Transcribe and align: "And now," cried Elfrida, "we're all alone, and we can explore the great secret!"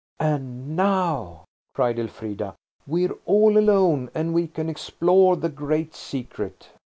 "And 0.19 0.75
now," 0.75 1.45
cried 1.75 1.99
Elfrida, 1.99 2.55
"we're 2.87 3.15
all 3.27 3.55
alone, 3.55 4.09
and 4.15 4.33
we 4.33 4.47
can 4.47 4.67
explore 4.67 5.35
the 5.37 5.47
great 5.47 5.93
secret!" 5.93 6.69